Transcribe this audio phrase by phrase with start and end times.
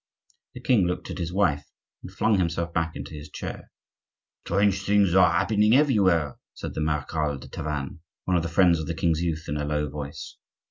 [0.55, 1.63] The king looked at his wife
[2.01, 3.69] and flung himself back into his chair.
[4.47, 8.87] "Strange things are happening everywhere," said the Marechal de Tavannes, one of the friends of
[8.87, 10.37] the king's youth, in a low voice.